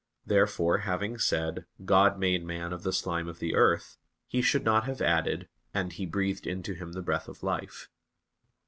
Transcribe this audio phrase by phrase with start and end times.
[0.25, 4.85] Therefore, having said, "God made man of the slime of the earth," he should not
[4.85, 7.87] have added: "And He breathed into him the breath of life."